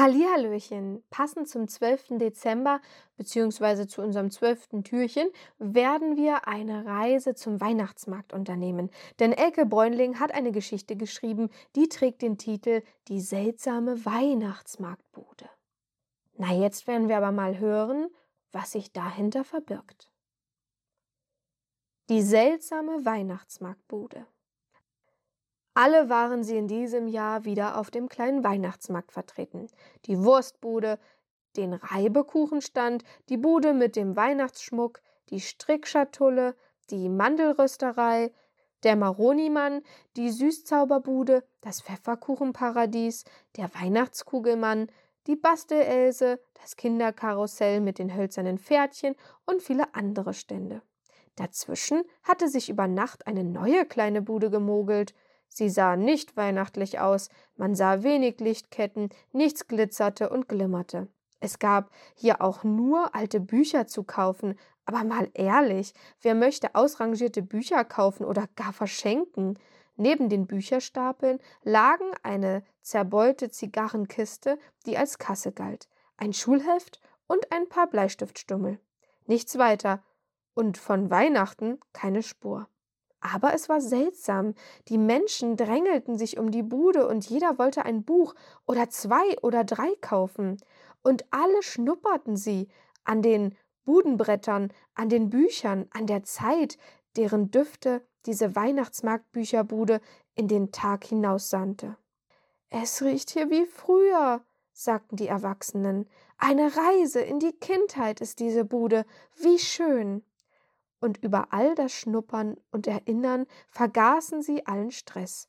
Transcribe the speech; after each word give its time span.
Hallihallöchen! 0.00 1.04
Passend 1.10 1.46
zum 1.46 1.68
12. 1.68 2.18
Dezember 2.18 2.80
bzw. 3.18 3.86
zu 3.86 4.00
unserem 4.00 4.30
12. 4.30 4.82
Türchen 4.82 5.28
werden 5.58 6.16
wir 6.16 6.48
eine 6.48 6.86
Reise 6.86 7.34
zum 7.34 7.60
Weihnachtsmarkt 7.60 8.32
unternehmen. 8.32 8.88
Denn 9.18 9.32
Elke 9.32 9.66
Bräunling 9.66 10.18
hat 10.18 10.32
eine 10.32 10.52
Geschichte 10.52 10.96
geschrieben, 10.96 11.50
die 11.76 11.90
trägt 11.90 12.22
den 12.22 12.38
Titel 12.38 12.82
Die 13.08 13.20
seltsame 13.20 14.02
Weihnachtsmarktbude. 14.06 15.50
Na, 16.38 16.50
jetzt 16.50 16.86
werden 16.86 17.10
wir 17.10 17.18
aber 17.18 17.32
mal 17.32 17.58
hören, 17.58 18.08
was 18.52 18.72
sich 18.72 18.94
dahinter 18.94 19.44
verbirgt. 19.44 20.10
Die 22.08 22.22
seltsame 22.22 23.04
Weihnachtsmarktbude. 23.04 24.26
Alle 25.74 26.08
waren 26.08 26.42
sie 26.42 26.56
in 26.56 26.68
diesem 26.68 27.06
Jahr 27.06 27.44
wieder 27.44 27.78
auf 27.78 27.90
dem 27.90 28.08
kleinen 28.08 28.42
Weihnachtsmarkt 28.44 29.12
vertreten. 29.12 29.68
Die 30.06 30.18
Wurstbude, 30.22 30.98
den 31.56 31.74
Reibekuchenstand, 31.74 33.04
die 33.28 33.36
Bude 33.36 33.72
mit 33.72 33.96
dem 33.96 34.16
Weihnachtsschmuck, 34.16 35.00
die 35.30 35.40
Strickschatulle, 35.40 36.54
die 36.90 37.08
Mandelrösterei, 37.08 38.32
der 38.82 38.96
Maronimann, 38.96 39.82
die 40.16 40.30
Süßzauberbude, 40.30 41.44
das 41.60 41.82
Pfefferkuchenparadies, 41.82 43.24
der 43.56 43.72
Weihnachtskugelmann, 43.74 44.90
die 45.26 45.36
Bastelelse, 45.36 46.40
das 46.54 46.76
Kinderkarussell 46.76 47.80
mit 47.80 47.98
den 47.98 48.14
hölzernen 48.14 48.58
Pferdchen 48.58 49.14
und 49.44 49.62
viele 49.62 49.94
andere 49.94 50.34
Stände. 50.34 50.82
Dazwischen 51.36 52.02
hatte 52.22 52.48
sich 52.48 52.68
über 52.68 52.88
Nacht 52.88 53.26
eine 53.26 53.44
neue 53.44 53.84
kleine 53.86 54.22
Bude 54.22 54.50
gemogelt. 54.50 55.14
Sie 55.50 55.68
sah 55.68 55.96
nicht 55.96 56.36
weihnachtlich 56.36 57.00
aus, 57.00 57.28
man 57.56 57.74
sah 57.74 58.02
wenig 58.02 58.40
Lichtketten, 58.40 59.10
nichts 59.32 59.66
glitzerte 59.66 60.30
und 60.30 60.48
glimmerte. 60.48 61.08
Es 61.40 61.58
gab 61.58 61.90
hier 62.14 62.40
auch 62.40 62.64
nur 62.64 63.14
alte 63.14 63.40
Bücher 63.40 63.86
zu 63.86 64.04
kaufen, 64.04 64.58
aber 64.84 65.04
mal 65.04 65.28
ehrlich, 65.34 65.92
wer 66.22 66.34
möchte 66.34 66.74
ausrangierte 66.74 67.42
Bücher 67.42 67.84
kaufen 67.84 68.24
oder 68.24 68.48
gar 68.56 68.72
verschenken? 68.72 69.58
Neben 69.96 70.28
den 70.28 70.46
Bücherstapeln 70.46 71.40
lagen 71.62 72.10
eine 72.22 72.62
zerbeulte 72.80 73.50
Zigarrenkiste, 73.50 74.58
die 74.86 74.96
als 74.96 75.18
Kasse 75.18 75.52
galt, 75.52 75.88
ein 76.16 76.32
Schulheft 76.32 77.00
und 77.26 77.52
ein 77.52 77.68
paar 77.68 77.88
Bleistiftstummel. 77.88 78.80
Nichts 79.26 79.58
weiter, 79.58 80.02
und 80.54 80.78
von 80.78 81.10
Weihnachten 81.10 81.80
keine 81.92 82.22
Spur. 82.22 82.68
Aber 83.20 83.54
es 83.54 83.68
war 83.68 83.80
seltsam. 83.80 84.54
Die 84.88 84.98
Menschen 84.98 85.56
drängelten 85.56 86.16
sich 86.16 86.38
um 86.38 86.50
die 86.50 86.62
Bude 86.62 87.06
und 87.06 87.28
jeder 87.28 87.58
wollte 87.58 87.84
ein 87.84 88.04
Buch 88.04 88.34
oder 88.66 88.88
zwei 88.88 89.38
oder 89.42 89.64
drei 89.64 89.94
kaufen. 90.00 90.58
Und 91.02 91.24
alle 91.30 91.62
schnupperten 91.62 92.36
sie 92.36 92.68
an 93.04 93.22
den 93.22 93.56
Budenbrettern, 93.84 94.72
an 94.94 95.08
den 95.08 95.30
Büchern, 95.30 95.86
an 95.90 96.06
der 96.06 96.22
Zeit, 96.22 96.78
deren 97.16 97.50
Düfte 97.50 98.02
diese 98.26 98.54
Weihnachtsmarktbücherbude 98.54 100.00
in 100.34 100.48
den 100.48 100.72
Tag 100.72 101.04
hinaussandte. 101.04 101.96
Es 102.68 103.02
riecht 103.02 103.30
hier 103.30 103.50
wie 103.50 103.66
früher, 103.66 104.42
sagten 104.72 105.16
die 105.16 105.26
Erwachsenen. 105.26 106.08
Eine 106.38 106.70
Reise 106.76 107.20
in 107.20 107.38
die 107.38 107.52
Kindheit 107.52 108.20
ist 108.20 108.38
diese 108.38 108.64
Bude. 108.64 109.04
Wie 109.36 109.58
schön 109.58 110.22
und 111.00 111.22
über 111.22 111.52
all 111.52 111.74
das 111.74 111.92
Schnuppern 111.92 112.56
und 112.70 112.86
Erinnern 112.86 113.46
vergaßen 113.70 114.42
sie 114.42 114.66
allen 114.66 114.90
Stress, 114.90 115.48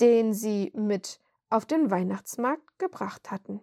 den 0.00 0.32
sie 0.32 0.70
mit 0.74 1.20
auf 1.50 1.66
den 1.66 1.90
Weihnachtsmarkt 1.90 2.78
gebracht 2.78 3.30
hatten, 3.30 3.62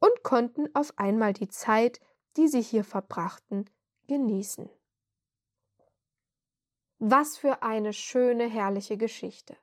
und 0.00 0.22
konnten 0.22 0.68
auf 0.74 0.92
einmal 0.96 1.32
die 1.32 1.48
Zeit, 1.48 2.00
die 2.36 2.48
sie 2.48 2.62
hier 2.62 2.84
verbrachten, 2.84 3.68
genießen. 4.08 4.68
Was 6.98 7.36
für 7.36 7.62
eine 7.62 7.92
schöne, 7.92 8.48
herrliche 8.48 8.96
Geschichte. 8.96 9.56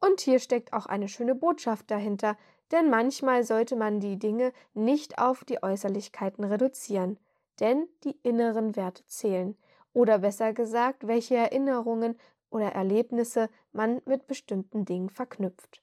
Und 0.00 0.20
hier 0.20 0.38
steckt 0.38 0.72
auch 0.72 0.86
eine 0.86 1.08
schöne 1.08 1.34
Botschaft 1.34 1.90
dahinter, 1.90 2.36
denn 2.70 2.90
manchmal 2.90 3.44
sollte 3.44 3.76
man 3.76 4.00
die 4.00 4.18
Dinge 4.18 4.52
nicht 4.74 5.18
auf 5.18 5.44
die 5.44 5.62
Äußerlichkeiten 5.62 6.44
reduzieren, 6.44 7.18
denn 7.60 7.86
die 8.04 8.16
inneren 8.22 8.74
Werte 8.74 9.06
zählen, 9.06 9.56
oder 9.92 10.18
besser 10.18 10.52
gesagt, 10.52 11.06
welche 11.06 11.36
Erinnerungen 11.36 12.18
oder 12.50 12.72
Erlebnisse 12.72 13.48
man 13.72 14.02
mit 14.04 14.26
bestimmten 14.26 14.84
Dingen 14.84 15.10
verknüpft. 15.10 15.82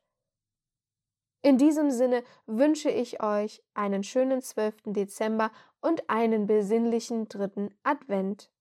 In 1.42 1.58
diesem 1.58 1.90
Sinne 1.90 2.24
wünsche 2.46 2.90
ich 2.90 3.24
euch 3.24 3.64
einen 3.74 4.04
schönen 4.04 4.42
12. 4.42 4.76
Dezember 4.88 5.52
und 5.80 6.10
einen 6.10 6.48
besinnlichen 6.48 7.30
dritten 7.30 7.74
Advent. 7.84 8.52